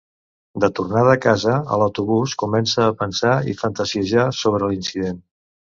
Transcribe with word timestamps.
De 0.63 0.69
tornada 0.79 1.11
a 1.15 1.19
casa 1.25 1.53
a 1.75 1.79
l'autobús 1.81 2.33
comença 2.45 2.87
a 2.89 2.97
pensar 3.05 3.37
i 3.53 3.57
fantasiejar 3.63 4.27
sobre 4.43 4.73
l'incident. 4.75 5.27